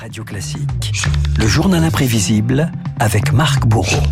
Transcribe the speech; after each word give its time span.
Radio 0.00 0.24
Classique. 0.24 0.92
Le 1.38 1.46
journal 1.46 1.84
imprévisible 1.84 2.72
avec 2.98 3.34
Marc 3.34 3.66
Bourreau. 3.66 4.02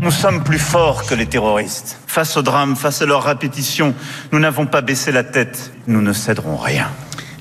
Nous 0.00 0.12
sommes 0.12 0.44
plus 0.44 0.60
forts 0.60 1.06
que 1.06 1.16
les 1.16 1.26
terroristes. 1.26 1.98
Face 2.06 2.36
au 2.36 2.42
drame, 2.42 2.76
face 2.76 3.02
à 3.02 3.06
leur 3.06 3.24
répétition, 3.24 3.96
nous 4.30 4.38
n'avons 4.38 4.66
pas 4.66 4.80
baissé 4.80 5.10
la 5.10 5.24
tête. 5.24 5.72
Nous 5.88 6.00
ne 6.02 6.12
céderons 6.12 6.56
rien. 6.56 6.86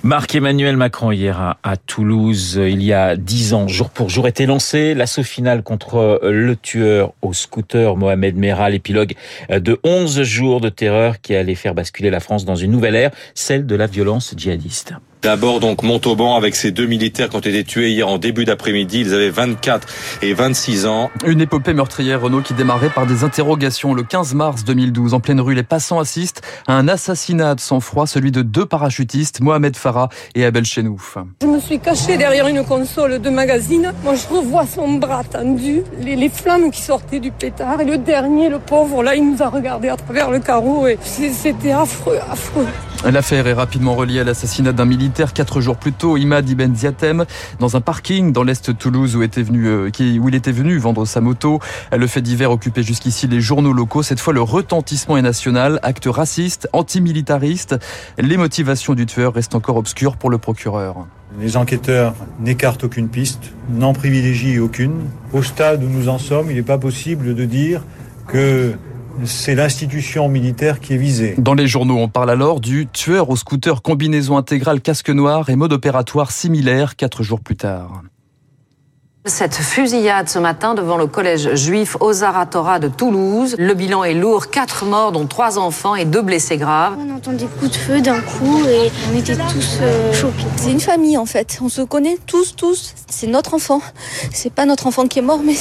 Marc-Emmanuel 0.01 0.75
Macron 0.75 1.11
hier 1.11 1.57
à, 1.61 1.77
Toulouse, 1.77 2.59
il 2.63 2.81
y 2.81 2.93
a 2.93 3.15
dix 3.15 3.53
ans, 3.53 3.67
jour 3.67 3.91
pour 3.91 4.09
jour, 4.09 4.27
était 4.27 4.47
lancé 4.47 4.95
l'assaut 4.95 5.21
final 5.21 5.61
contre 5.61 6.19
le 6.23 6.55
tueur 6.55 7.13
au 7.21 7.31
scooter 7.31 7.95
Mohamed 7.95 8.37
Merah, 8.37 8.71
l'épilogue 8.71 9.13
de 9.49 9.79
11 9.83 10.23
jours 10.23 10.61
de 10.61 10.69
terreur 10.69 11.21
qui 11.21 11.35
allait 11.35 11.55
faire 11.55 11.75
basculer 11.75 12.09
la 12.09 12.21
France 12.21 12.43
dans 12.43 12.55
une 12.55 12.71
nouvelle 12.71 12.95
ère, 12.95 13.11
celle 13.35 13.67
de 13.67 13.75
la 13.75 13.85
violence 13.85 14.33
djihadiste. 14.35 14.95
D'abord 15.21 15.59
donc 15.59 15.83
Montauban 15.83 16.35
avec 16.35 16.55
ces 16.55 16.71
deux 16.71 16.85
militaires 16.85 17.29
qui 17.29 17.35
ont 17.35 17.39
été 17.39 17.63
tués 17.63 17.89
hier 17.89 18.07
en 18.07 18.17
début 18.17 18.45
d'après-midi. 18.45 19.01
Ils 19.01 19.13
avaient 19.13 19.29
24 19.29 19.87
et 20.21 20.33
26 20.33 20.85
ans. 20.85 21.09
Une 21.25 21.41
épopée 21.41 21.73
meurtrière 21.73 22.21
Renault 22.21 22.41
qui 22.41 22.53
démarrait 22.53 22.89
par 22.89 23.07
des 23.07 23.23
interrogations 23.23 23.93
le 23.93 24.03
15 24.03 24.35
mars 24.35 24.63
2012. 24.63 25.13
En 25.13 25.19
pleine 25.19 25.41
rue, 25.41 25.55
les 25.55 25.63
passants 25.63 25.99
assistent 25.99 26.41
à 26.67 26.73
un 26.73 26.87
assassinat 26.87 27.55
de 27.55 27.59
sang-froid, 27.59 28.05
celui 28.05 28.31
de 28.31 28.41
deux 28.41 28.65
parachutistes, 28.65 29.41
Mohamed 29.41 29.75
Farah 29.75 30.09
et 30.35 30.45
Abel 30.45 30.65
Chenouf. 30.65 31.17
Je 31.41 31.47
me 31.47 31.59
suis 31.59 31.79
caché 31.79 32.17
derrière 32.17 32.47
une 32.47 32.63
console 32.63 33.19
de 33.19 33.29
magazine. 33.29 33.93
Moi, 34.03 34.13
je 34.15 34.33
revois 34.33 34.65
son 34.65 34.93
bras 34.93 35.23
tendu, 35.23 35.81
les, 35.99 36.15
les 36.15 36.29
flammes 36.29 36.69
qui 36.69 36.81
sortaient 36.81 37.19
du 37.19 37.31
pétard. 37.31 37.81
Et 37.81 37.85
le 37.85 37.97
dernier, 37.97 38.49
le 38.49 38.59
pauvre, 38.59 39.01
là, 39.03 39.15
il 39.15 39.29
nous 39.29 39.41
a 39.41 39.49
regardé 39.49 39.89
à 39.89 39.97
travers 39.97 40.29
le 40.29 40.39
carreau 40.39 40.87
et 40.87 40.97
c'était 41.01 41.71
affreux, 41.71 42.19
affreux. 42.31 42.67
L'affaire 43.05 43.47
est 43.47 43.53
rapidement 43.53 43.95
reliée 43.95 44.19
à 44.19 44.23
l'assassinat 44.23 44.73
d'un 44.73 44.85
militaire 44.85 45.31
quatre 45.31 45.61
jours 45.61 45.77
plus 45.77 45.93
tôt, 45.93 46.17
Imad 46.17 46.49
Ibn 46.49 46.75
Ziatem, 46.75 47.25
dans 47.59 47.77
un 47.77 47.81
parking 47.81 48.33
dans 48.33 48.43
l'est 48.43 48.69
de 48.69 48.75
Toulouse 48.75 49.15
euh, 49.15 49.89
où 50.19 50.29
il 50.29 50.35
était 50.35 50.51
venu 50.51 50.77
vendre 50.77 51.05
sa 51.05 51.21
moto. 51.21 51.59
Le 51.95 52.07
fait 52.07 52.21
divers 52.21 52.51
occupait 52.51 52.83
jusqu'ici 52.83 53.27
les 53.27 53.39
journaux 53.39 53.71
locaux. 53.71 54.03
Cette 54.03 54.19
fois, 54.19 54.33
le 54.33 54.41
retentissement 54.41 55.15
est 55.15 55.21
national. 55.21 55.79
Acte 55.83 56.07
raciste, 56.07 56.67
antimilitariste. 56.73 57.75
Les 58.17 58.35
motivations 58.35 58.93
du 58.93 59.05
tueur 59.05 59.33
restent 59.33 59.55
encore 59.55 59.77
obscures 59.77 60.17
pour 60.17 60.29
le 60.29 60.39
procureur. 60.39 61.05
Les 61.39 61.55
enquêteurs 61.55 62.15
n'écartent 62.39 62.85
aucune 62.85 63.09
piste, 63.09 63.51
n'en 63.69 63.93
privilégient 63.93 64.59
aucune. 64.59 65.03
Au 65.33 65.43
stade 65.43 65.83
où 65.83 65.87
nous 65.87 66.09
en 66.09 66.17
sommes, 66.17 66.49
il 66.49 66.55
n'est 66.55 66.63
pas 66.63 66.79
possible 66.79 67.35
de 67.35 67.45
dire 67.45 67.83
que 68.27 68.73
c'est 69.25 69.55
l'institution 69.55 70.29
militaire 70.29 70.79
qui 70.79 70.93
est 70.93 70.97
visée. 70.97 71.35
Dans 71.37 71.53
les 71.53 71.67
journaux, 71.67 71.97
on 71.97 72.07
parle 72.07 72.29
alors 72.29 72.59
du 72.59 72.87
tueur 72.87 73.29
au 73.29 73.35
scooter 73.35 73.81
combinaison 73.81 74.37
intégrale 74.37 74.81
casque 74.81 75.09
noir 75.09 75.49
et 75.49 75.55
mode 75.55 75.73
opératoire 75.73 76.31
similaire 76.31 76.95
quatre 76.95 77.23
jours 77.23 77.41
plus 77.41 77.55
tard. 77.55 78.03
Cette 79.25 79.55
fusillade 79.55 80.29
ce 80.29 80.39
matin 80.39 80.73
devant 80.73 80.95
le 80.95 81.05
collège 81.05 81.53
juif 81.53 81.97
Ozaratora 81.99 82.79
de 82.79 82.87
Toulouse. 82.87 83.55
Le 83.59 83.73
bilan 83.73 84.05
est 84.05 84.13
lourd, 84.13 84.49
quatre 84.49 84.85
morts 84.85 85.11
dont 85.11 85.25
trois 85.25 85.59
enfants 85.59 85.95
et 85.95 86.05
deux 86.05 86.21
blessés 86.21 86.55
graves. 86.55 86.95
On 86.97 87.13
entend 87.13 87.33
des 87.33 87.45
coups 87.45 87.71
de 87.71 87.75
feu 87.75 87.99
d'un 87.99 88.21
coup 88.21 88.63
et 88.65 88.89
on 89.11 89.17
était 89.17 89.35
tous 89.35 89.79
euh, 89.81 90.13
choqués. 90.13 90.45
C'est 90.55 90.71
une 90.71 90.79
famille 90.79 91.17
en 91.17 91.25
fait, 91.25 91.59
on 91.61 91.67
se 91.67 91.81
connaît 91.81 92.17
tous, 92.25 92.55
tous. 92.55 92.93
C'est 93.09 93.27
notre 93.27 93.53
enfant. 93.53 93.81
C'est 94.31 94.53
pas 94.53 94.65
notre 94.65 94.87
enfant 94.87 95.07
qui 95.07 95.19
est 95.19 95.23
mort, 95.23 95.41
mais 95.45 95.55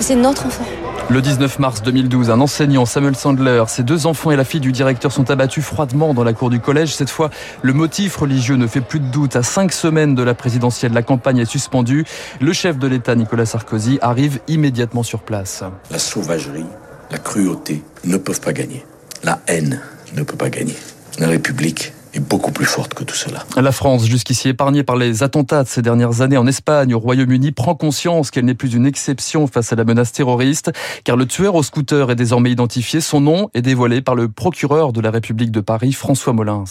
c'est 0.00 0.16
notre 0.16 0.46
enfant. 0.46 0.64
Le 1.10 1.20
19 1.20 1.58
mars 1.58 1.82
2012, 1.82 2.30
un 2.30 2.40
enseignant, 2.40 2.86
Samuel 2.86 3.14
Sandler, 3.14 3.62
ses 3.68 3.82
deux 3.82 4.06
enfants 4.06 4.30
et 4.30 4.36
la 4.36 4.44
fille 4.44 4.60
du 4.60 4.72
directeur 4.72 5.12
sont 5.12 5.30
abattus 5.30 5.62
froidement 5.62 6.14
dans 6.14 6.24
la 6.24 6.32
cour 6.32 6.48
du 6.48 6.60
collège. 6.60 6.94
Cette 6.94 7.10
fois, 7.10 7.30
le 7.62 7.72
motif 7.74 8.16
religieux 8.16 8.56
ne 8.56 8.66
fait 8.66 8.80
plus 8.80 9.00
de 9.00 9.06
doute. 9.06 9.36
À 9.36 9.42
cinq 9.42 9.72
semaines 9.72 10.14
de 10.14 10.22
la 10.22 10.34
présidentielle, 10.34 10.92
la 10.92 11.02
campagne 11.02 11.38
est 11.38 11.44
suspendue. 11.44 12.04
Le 12.40 12.52
chef 12.52 12.78
de 12.78 12.88
l'État, 12.88 13.14
Nicolas 13.14 13.46
Sarkozy, 13.46 13.98
arrive 14.00 14.40
immédiatement 14.48 15.02
sur 15.02 15.20
place. 15.20 15.62
La 15.90 15.98
sauvagerie, 15.98 16.66
la 17.10 17.18
cruauté 17.18 17.82
ne 18.04 18.16
peuvent 18.16 18.40
pas 18.40 18.54
gagner. 18.54 18.84
La 19.22 19.40
haine 19.46 19.80
ne 20.14 20.22
peut 20.22 20.36
pas 20.36 20.48
gagner. 20.48 20.74
La 21.18 21.28
République 21.28 21.92
est 22.14 22.20
beaucoup 22.20 22.52
plus 22.52 22.64
forte 22.64 22.94
que 22.94 23.04
tout 23.04 23.14
cela. 23.14 23.44
La 23.56 23.72
France, 23.72 24.06
jusqu'ici 24.06 24.48
épargnée 24.48 24.82
par 24.82 24.96
les 24.96 25.22
attentats 25.22 25.64
de 25.64 25.68
ces 25.68 25.82
dernières 25.82 26.20
années 26.20 26.36
en 26.36 26.46
Espagne, 26.46 26.94
au 26.94 26.98
Royaume-Uni, 26.98 27.52
prend 27.52 27.74
conscience 27.74 28.30
qu'elle 28.30 28.44
n'est 28.44 28.54
plus 28.54 28.74
une 28.74 28.86
exception 28.86 29.46
face 29.46 29.72
à 29.72 29.76
la 29.76 29.84
menace 29.84 30.12
terroriste, 30.12 30.72
car 31.04 31.16
le 31.16 31.26
tueur 31.26 31.54
au 31.54 31.62
scooter 31.62 32.10
est 32.10 32.16
désormais 32.16 32.50
identifié. 32.50 33.00
Son 33.00 33.20
nom 33.20 33.50
est 33.54 33.62
dévoilé 33.62 34.00
par 34.00 34.14
le 34.14 34.28
procureur 34.28 34.92
de 34.92 35.00
la 35.00 35.10
République 35.10 35.50
de 35.50 35.60
Paris, 35.60 35.92
François 35.92 36.32
Molins. 36.32 36.64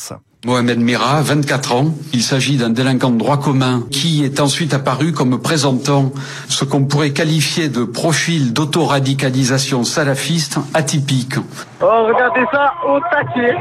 Mohamed 0.45 0.79
Mira, 0.79 1.21
24 1.21 1.73
ans. 1.73 1.85
Il 2.11 2.21
s'agit 2.21 2.57
d'un 2.57 2.69
délinquant 2.69 3.11
de 3.11 3.17
droit 3.17 3.37
commun 3.37 3.83
qui 3.91 4.25
est 4.25 4.41
ensuite 4.41 4.73
apparu 4.73 5.13
comme 5.13 5.41
présentant 5.41 6.11
ce 6.49 6.65
qu'on 6.65 6.83
pourrait 6.83 7.11
qualifier 7.11 7.69
de 7.69 7.85
profil 7.85 8.51
d'autoradicalisation 8.51 9.85
salafiste 9.85 10.59
atypique. 10.73 11.35
Oh, 11.81 12.07
regardez 12.07 12.45
ça 12.51 12.73
au 12.85 12.99
taquet. 13.09 13.55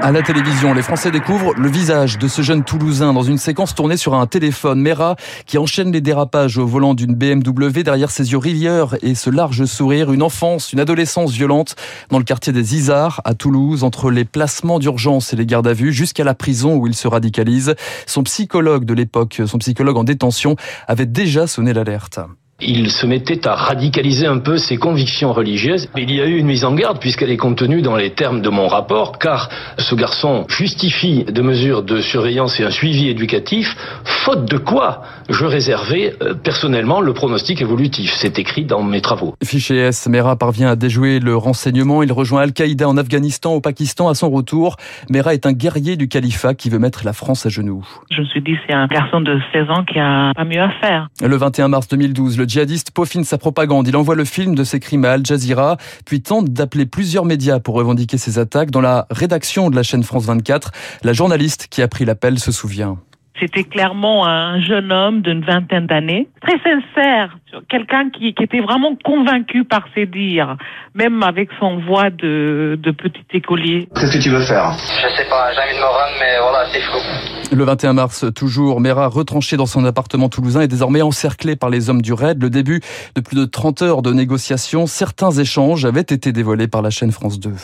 À 0.00 0.12
la 0.12 0.22
télévision, 0.22 0.74
les 0.74 0.82
Français 0.82 1.10
découvrent 1.10 1.54
le 1.56 1.68
visage 1.68 2.18
de 2.18 2.28
ce 2.28 2.42
jeune 2.42 2.64
Toulousain 2.64 3.12
dans 3.12 3.22
une 3.22 3.38
séquence 3.38 3.74
tournée 3.74 3.96
sur 3.96 4.14
un 4.14 4.26
téléphone. 4.26 4.80
Mera 4.80 5.16
qui 5.46 5.58
enchaîne 5.58 5.92
les 5.92 6.00
dérapages 6.00 6.58
au 6.58 6.66
volant 6.66 6.94
d'une 6.94 7.14
BMW 7.14 7.82
derrière 7.82 8.10
ses 8.10 8.32
yeux 8.32 8.38
rivières 8.38 8.96
et 9.02 9.14
ce 9.14 9.30
large 9.30 9.64
sourire. 9.64 10.12
Une 10.12 10.22
enfance, 10.22 10.72
une 10.72 10.80
adolescence 10.80 11.32
violente 11.32 11.76
dans 12.10 12.18
le 12.18 12.24
quartier 12.24 12.52
des 12.52 12.74
Isards 12.74 13.20
à 13.24 13.34
Toulouse 13.34 13.84
entre 13.84 14.10
les 14.10 14.24
placements 14.24 14.78
d'urgence 14.78 15.32
et 15.32 15.36
les 15.36 15.46
gardes 15.46 15.68
à 15.68 15.72
vue 15.72 15.92
jusqu'à 15.92 16.24
la 16.24 16.34
prison 16.34 16.76
où 16.76 16.86
il 16.86 16.94
se 16.94 17.08
radicalise. 17.08 17.74
Son 18.06 18.22
psychologue 18.24 18.84
de 18.84 18.94
l'époque, 18.94 19.40
son 19.46 19.58
psychologue 19.58 19.96
en 19.96 20.04
détention, 20.04 20.56
avait 20.88 21.06
déjà 21.06 21.46
sonné 21.46 21.72
l'alerte. 21.72 22.18
Il 22.60 22.90
se 22.90 23.04
mettait 23.04 23.48
à 23.48 23.54
radicaliser 23.54 24.26
un 24.26 24.38
peu 24.38 24.58
ses 24.58 24.76
convictions 24.76 25.32
religieuses. 25.32 25.88
Mais 25.96 26.04
il 26.04 26.12
y 26.12 26.20
a 26.20 26.26
eu 26.26 26.38
une 26.38 26.46
mise 26.46 26.64
en 26.64 26.74
garde 26.74 27.00
puisqu'elle 27.00 27.30
est 27.30 27.36
contenue 27.36 27.82
dans 27.82 27.96
les 27.96 28.10
termes 28.10 28.42
de 28.42 28.48
mon 28.48 28.68
rapport, 28.68 29.18
car 29.18 29.48
ce 29.78 29.94
garçon 29.94 30.46
justifie 30.48 31.24
de 31.24 31.42
mesures 31.42 31.82
de 31.82 32.00
surveillance 32.00 32.60
et 32.60 32.64
un 32.64 32.70
suivi 32.70 33.08
éducatif, 33.08 33.76
faute 34.04 34.48
de 34.48 34.56
quoi 34.56 35.02
je 35.28 35.44
réservais 35.44 36.14
euh, 36.22 36.34
personnellement 36.34 37.00
le 37.00 37.12
pronostic 37.12 37.60
évolutif. 37.60 38.12
C'est 38.14 38.38
écrit 38.38 38.64
dans 38.64 38.82
mes 38.82 39.00
travaux. 39.00 39.34
Fiché 39.42 39.76
S, 39.76 40.08
Mera 40.08 40.36
parvient 40.36 40.68
à 40.68 40.76
déjouer 40.76 41.18
le 41.18 41.36
renseignement. 41.36 42.02
Il 42.02 42.12
rejoint 42.12 42.42
Al-Qaïda 42.42 42.88
en 42.88 42.96
Afghanistan, 42.96 43.52
au 43.52 43.60
Pakistan. 43.60 44.08
À 44.08 44.14
son 44.14 44.30
retour, 44.30 44.76
Mera 45.10 45.34
est 45.34 45.46
un 45.46 45.52
guerrier 45.52 45.96
du 45.96 46.08
califat 46.08 46.54
qui 46.54 46.70
veut 46.70 46.78
mettre 46.78 47.04
la 47.04 47.12
France 47.12 47.46
à 47.46 47.48
genoux. 47.48 47.84
Je 48.10 48.20
me 48.20 48.26
suis 48.26 48.42
dit, 48.42 48.56
c'est 48.68 48.74
un 48.74 48.86
garçon 48.86 49.20
de 49.20 49.40
16 49.52 49.70
ans 49.70 49.84
qui 49.84 49.98
a 49.98 50.32
pas 50.34 50.44
mieux 50.44 50.62
à 50.62 50.70
faire. 50.80 51.08
Le 51.20 51.36
21 51.36 51.68
mars 51.68 51.88
2012, 51.88 52.38
le 52.38 52.43
djihadiste 52.46 52.90
peaufine 52.90 53.24
sa 53.24 53.38
propagande. 53.38 53.88
Il 53.88 53.96
envoie 53.96 54.14
le 54.14 54.24
film 54.24 54.54
de 54.54 54.64
ses 54.64 54.80
crimes 54.80 55.04
à 55.04 55.12
Al 55.12 55.24
Jazeera, 55.24 55.76
puis 56.04 56.22
tente 56.22 56.50
d'appeler 56.50 56.86
plusieurs 56.86 57.24
médias 57.24 57.60
pour 57.60 57.74
revendiquer 57.74 58.18
ses 58.18 58.38
attaques. 58.38 58.70
Dans 58.70 58.80
la 58.80 59.06
rédaction 59.10 59.70
de 59.70 59.76
la 59.76 59.82
chaîne 59.82 60.02
France 60.02 60.24
24, 60.24 60.72
la 61.02 61.12
journaliste 61.12 61.66
qui 61.68 61.82
a 61.82 61.88
pris 61.88 62.04
l'appel 62.04 62.38
se 62.38 62.52
souvient. 62.52 62.98
C'était 63.40 63.64
clairement 63.64 64.26
un 64.26 64.60
jeune 64.60 64.92
homme 64.92 65.20
d'une 65.20 65.44
vingtaine 65.44 65.86
d'années, 65.86 66.28
très 66.40 66.56
sincère, 66.58 67.36
quelqu'un 67.68 68.08
qui, 68.10 68.32
qui, 68.32 68.44
était 68.44 68.60
vraiment 68.60 68.96
convaincu 69.04 69.64
par 69.64 69.82
ses 69.92 70.06
dires, 70.06 70.56
même 70.94 71.20
avec 71.24 71.48
son 71.58 71.78
voix 71.78 72.10
de, 72.10 72.78
de 72.80 72.90
petit 72.92 73.24
écolier. 73.32 73.88
Qu'est-ce 73.96 74.16
que 74.16 74.22
tu 74.22 74.30
veux 74.30 74.44
faire? 74.44 74.72
Je 74.78 75.16
sais 75.16 75.28
pas, 75.28 75.52
j'ai 75.52 75.60
envie 75.60 75.74
de 75.74 75.80
me 75.80 75.84
rendre, 75.84 76.14
mais 76.20 76.38
voilà, 76.40 76.66
c'est 76.72 76.80
fou. 76.80 77.56
Le 77.56 77.64
21 77.64 77.92
mars, 77.94 78.24
toujours, 78.36 78.80
Mera, 78.80 79.08
retranché 79.08 79.56
dans 79.56 79.66
son 79.66 79.84
appartement 79.84 80.28
toulousain, 80.28 80.60
est 80.60 80.68
désormais 80.68 81.02
encerclé 81.02 81.56
par 81.56 81.70
les 81.70 81.90
hommes 81.90 82.02
du 82.02 82.12
raid. 82.12 82.40
Le 82.40 82.50
début 82.50 82.82
de 83.16 83.20
plus 83.20 83.36
de 83.36 83.46
30 83.46 83.82
heures 83.82 84.02
de 84.02 84.12
négociations, 84.12 84.86
certains 84.86 85.32
échanges 85.32 85.84
avaient 85.84 86.00
été 86.02 86.30
dévoilés 86.30 86.68
par 86.68 86.82
la 86.82 86.90
chaîne 86.90 87.10
France 87.10 87.40
2. 87.40 87.50
Ouais, 87.50 87.56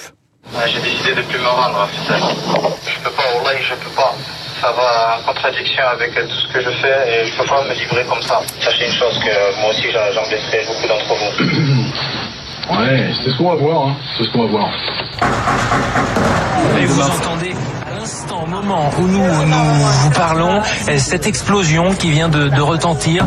j'ai 0.67 0.81
décidé 0.81 1.15
de 1.15 1.23
plus 1.23 1.39
me 1.39 1.47
rendre, 1.47 1.89
Je 2.09 3.05
peux 3.05 3.11
pas, 3.11 3.23
je 3.61 3.75
peux 3.75 3.95
pas 3.95 4.15
ça 4.61 4.73
va 4.73 5.19
en 5.19 5.23
contradiction 5.27 5.83
avec 5.91 6.15
tout 6.15 6.29
ce 6.29 6.53
que 6.53 6.61
je 6.61 6.71
fais 6.71 6.99
et 7.09 7.27
je 7.27 7.37
peux 7.37 7.45
pas 7.45 7.65
me 7.65 7.73
livrer 7.75 8.05
comme 8.05 8.23
ça. 8.23 8.41
Sachez 8.61 8.87
une 8.87 8.93
chose 8.93 9.19
que 9.19 9.61
moi 9.61 9.71
aussi 9.71 9.89
j'en 9.91 10.29
blesserai 10.29 10.65
beaucoup 10.67 10.87
d'entre 10.87 11.15
vous. 11.15 12.77
ouais, 12.79 13.11
c'est 13.23 13.31
ce 13.31 13.39
qu'on 13.39 13.51
va 13.51 13.55
voir, 13.55 13.87
hein. 13.89 13.97
c'est 14.17 14.25
ce 14.25 14.31
qu'on 14.31 14.43
va 14.47 14.51
voir. 14.51 14.69
Et 16.79 16.85
vous 16.87 17.01
entendez 17.01 17.50
au 18.43 18.47
moment 18.47 18.91
où 18.99 19.07
nous, 19.07 19.19
nous 19.19 19.85
vous 20.03 20.11
parlons, 20.11 20.61
cette 20.97 21.27
explosion 21.27 21.95
qui 21.95 22.11
vient 22.11 22.29
de, 22.29 22.49
de, 22.49 22.61
retentir. 22.61 23.27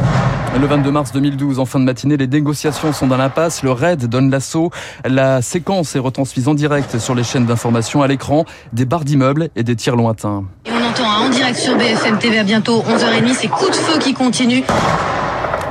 Le 0.60 0.68
22 0.68 0.92
mars 0.92 1.12
2012, 1.12 1.60
en 1.60 1.66
fin 1.66 1.80
de 1.80 1.86
matinée, 1.86 2.18
les 2.18 2.28
négociations 2.28 2.94
sont 2.94 3.08
dans 3.08 3.18
l'impasse. 3.18 3.64
Le 3.64 3.72
raid 3.72 4.06
donne 4.06 4.30
l'assaut. 4.30 4.72
La 5.06 5.42
séquence 5.42 5.96
est 5.96 6.00
retransmise 6.00 6.48
en 6.48 6.54
direct 6.54 7.00
sur 7.00 7.16
les 7.16 7.24
chaînes 7.24 7.46
d'information 7.46 8.02
à 8.02 8.08
l'écran, 8.08 8.46
des 8.72 8.86
barres 8.86 9.06
d'immeubles 9.06 9.50
et 9.56 9.64
des 9.64 9.76
tirs 9.76 9.96
lointains. 9.96 10.44
Et 10.66 10.72
on 10.72 10.90
entend 10.90 11.26
en 11.26 11.30
direct 11.30 11.58
sur 11.58 11.76
BFM 11.76 12.20
TV 12.20 12.40
à 12.40 12.44
bientôt 12.44 12.84
11h30 12.84 13.34
ces 13.34 13.48
coups 13.48 13.72
de 13.72 13.76
feu 13.76 14.00
qui 14.00 14.14
continuent. 14.14 14.64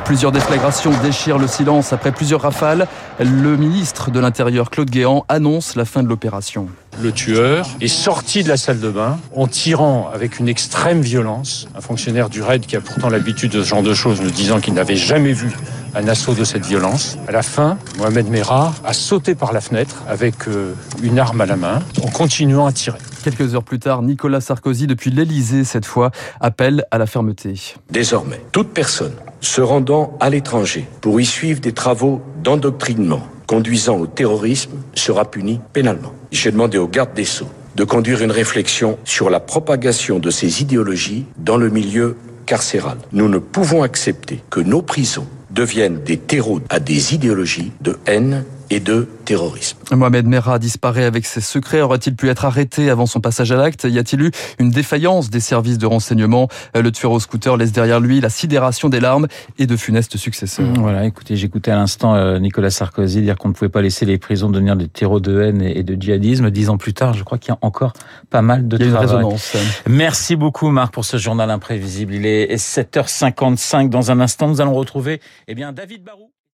Plusieurs 0.05 0.33
déflagrations 0.33 0.91
déchirent 1.03 1.39
le 1.39 1.47
silence 1.47 1.93
après 1.93 2.13
plusieurs 2.13 2.43
rafales. 2.43 2.89
Le 3.21 3.57
ministre 3.57 4.11
de 4.11 4.19
l'Intérieur, 4.19 4.69
Claude 4.69 4.91
Guéant, 4.91 5.25
annonce 5.29 5.77
la 5.77 5.85
fin 5.85 6.03
de 6.03 6.09
l'opération. 6.09 6.67
Le 7.01 7.13
tueur 7.13 7.67
est 7.81 7.89
sorti 7.89 8.43
de 8.43 8.49
la 8.49 8.57
salle 8.57 8.81
de 8.81 8.91
bain 8.91 9.19
en 9.35 9.47
tirant 9.47 10.11
avec 10.13 10.39
une 10.39 10.49
extrême 10.49 11.01
violence. 11.01 11.69
Un 11.77 11.81
fonctionnaire 11.81 12.29
du 12.29 12.43
RAID 12.43 12.67
qui 12.67 12.77
a 12.77 12.81
pourtant 12.81 13.09
l'habitude 13.09 13.53
de 13.53 13.63
ce 13.63 13.69
genre 13.69 13.83
de 13.83 13.95
choses, 13.95 14.21
nous 14.21 14.31
disant 14.31 14.61
qu'il 14.61 14.75
n'avait 14.75 14.97
jamais 14.97 15.33
vu 15.33 15.53
un 15.95 16.09
assaut 16.09 16.35
de 16.35 16.45
cette 16.45 16.67
violence. 16.67 17.17
À 17.29 17.33
la 17.33 17.43
fin, 17.43 17.79
Mohamed 17.99 18.29
Merah 18.29 18.75
a 18.85 18.93
sauté 18.93 19.35
par 19.35 19.53
la 19.53 19.61
fenêtre 19.61 20.03
avec 20.09 20.49
euh, 20.49 20.75
une 21.03 21.19
arme 21.19 21.41
à 21.41 21.47
la 21.47 21.57
main 21.57 21.81
en 22.03 22.09
continuant 22.09 22.67
à 22.67 22.73
tirer. 22.73 22.99
Quelques 23.23 23.55
heures 23.55 23.63
plus 23.63 23.79
tard, 23.79 24.03
Nicolas 24.03 24.41
Sarkozy, 24.41 24.87
depuis 24.87 25.11
l'Elysée 25.11 25.65
cette 25.65 25.87
fois, 25.87 26.11
appelle 26.41 26.85
à 26.91 26.99
la 26.99 27.07
fermeté. 27.07 27.55
Désormais, 27.91 28.41
toute 28.53 28.71
personne 28.71 29.13
se 29.43 29.61
rendant 29.61 30.17
à 30.21 30.31
l'étranger 30.31 30.89
pour 31.03 31.21
y 31.21 31.27
suivre 31.27 31.61
des 31.61 31.73
travaux 31.73 32.23
d'endoctrinement 32.43 33.23
conduisant 33.47 33.99
au 33.99 34.07
terrorisme 34.07 34.79
sera 34.95 35.31
punie 35.31 35.61
pénalement. 35.75 36.15
J'ai 36.31 36.51
demandé 36.51 36.79
au 36.79 36.89
garde 36.89 37.13
des 37.13 37.27
Sceaux 37.27 37.51
de 37.77 37.85
conduire 37.85 38.23
une 38.23 38.31
réflexion 38.31 38.99
sur 39.05 39.29
la 39.29 39.41
propagation 39.41 40.19
de 40.19 40.31
ces 40.31 40.63
idéologies 40.63 41.27
dans 41.37 41.57
le 41.57 41.69
milieu 41.69 42.17
carcéral. 42.47 42.97
Nous 43.13 43.29
ne 43.29 43.39
pouvons 43.39 43.83
accepter 43.83 44.41
que 44.49 44.61
nos 44.61 44.81
prisons 44.83 45.27
deviennent 45.51 46.03
des 46.03 46.17
terreaux 46.17 46.61
à 46.71 46.81
des 46.81 47.15
idéologies 47.15 47.73
de 47.81 47.99
haine 48.07 48.45
et 48.73 48.81
de 48.81 49.07
terrorisme. 49.27 49.77
Mohamed 49.91 50.27
Merah 50.27 50.59
disparaît 50.59 51.05
avec 51.05 51.27
ses 51.27 51.43
secrets. 51.43 51.83
Aurait-il 51.83 52.17
pu 52.17 52.31
être 52.31 52.47
arrêté 52.47 52.89
avant 52.89 53.05
son 53.05 53.21
passage 53.21 53.53
à 53.53 53.57
l'acte? 53.57 53.85
Y 53.85 53.99
a-t-il 53.99 54.23
eu 54.23 54.31
une 54.59 54.71
défaillance 54.71 55.29
des 55.29 55.41
services 55.41 55.77
de 55.77 55.85
renseignement? 55.85 56.49
Le 56.75 56.91
tueur 56.91 57.13
au 57.13 57.21
scooter 57.21 57.59
laisse 57.59 57.73
derrière 57.73 58.01
lui 58.01 58.23
la 58.23 58.31
sidération 58.31 58.89
des 58.89 58.99
larmes 58.99 59.27
et 59.59 59.67
de 59.67 59.77
funestes 59.77 60.17
successeurs. 60.17 60.73
Voilà, 60.79 61.05
écoutez, 61.05 61.37
j'écoutais 61.37 61.71
à 61.71 61.77
l'instant 61.77 62.15
euh, 62.15 62.39
Nicolas 62.39 62.71
Sarkozy 62.71 63.21
dire 63.21 63.37
qu'on 63.37 63.49
ne 63.49 63.53
pouvait 63.53 63.69
pas 63.69 63.83
laisser 63.83 64.07
les 64.07 64.17
prisons 64.17 64.49
devenir 64.49 64.75
des 64.75 64.89
terreaux 64.89 65.21
de 65.21 65.43
haine 65.43 65.61
et 65.61 65.83
de 65.83 65.95
djihadisme. 66.01 66.51
Dix 66.51 66.71
ans 66.71 66.79
plus 66.79 66.95
tard, 66.95 67.13
je 67.13 67.25
crois 67.25 67.37
qu'il 67.37 67.51
y 67.51 67.55
a 67.55 67.59
encore 67.61 67.93
pas 68.31 68.41
mal 68.41 68.69
de 68.69 68.79
Il 68.79 68.81
y 68.81 68.85
a 68.85 68.87
une 68.87 68.93
travail. 68.95 69.17
résonance. 69.17 69.55
Merci 69.87 70.35
beaucoup 70.35 70.71
Marc 70.71 70.95
pour 70.95 71.05
ce 71.05 71.19
journal 71.19 71.51
imprévisible. 71.51 72.15
Il 72.15 72.25
est 72.25 72.57
7h55 72.57 73.91
dans 73.91 74.11
un 74.11 74.21
instant. 74.21 74.49
Nous 74.49 74.63
allons 74.63 74.73
retrouver 74.75 75.21
eh 75.47 75.55
bien 75.55 75.73
David 75.73 76.05
Barou. 76.05 76.31